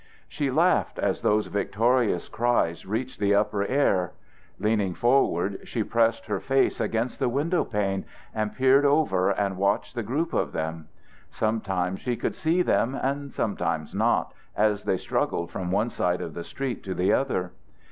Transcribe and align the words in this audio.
She 0.27 0.49
laughed 0.49 0.97
as 0.97 1.21
those 1.21 1.45
victorious 1.45 2.27
cries 2.27 2.87
reached 2.87 3.19
the 3.19 3.35
upper 3.35 3.63
air. 3.67 4.13
Leaning 4.57 4.95
forward, 4.95 5.59
she 5.67 5.83
pressed 5.83 6.25
her 6.25 6.39
face 6.39 6.81
against 6.81 7.19
the 7.19 7.29
window 7.29 7.63
pane 7.63 8.05
and 8.33 8.51
peered 8.55 8.83
over 8.83 9.29
and 9.29 9.57
watched 9.57 9.93
the 9.93 10.01
group 10.01 10.33
of 10.33 10.53
them. 10.53 10.87
Sometimes 11.29 11.99
she 11.99 12.15
could 12.17 12.33
see 12.35 12.63
them 12.63 12.95
and 12.95 13.31
sometimes 13.31 13.93
not 13.93 14.33
as 14.55 14.85
they 14.85 14.97
struggled 14.97 15.51
from 15.51 15.69
one 15.69 15.91
side 15.91 16.21
of 16.21 16.33
the 16.33 16.43
street 16.43 16.83
to 16.85 16.95
the 16.95 17.13
other. 17.13 17.51